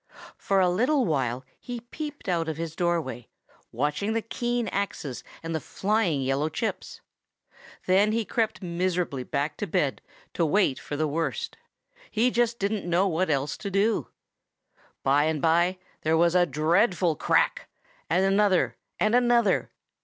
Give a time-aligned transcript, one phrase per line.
[0.39, 3.27] For a little while he peeped out of his doorway,
[3.71, 7.01] watching the keen axes and the flying yellow chips.
[7.85, 10.01] Then he crept miserably back to bed
[10.33, 11.55] to wait for the worst.
[12.09, 14.07] He just didn't know what else to do.
[15.03, 17.69] By and by there was a dreadful crack,
[18.09, 19.69] and another and another.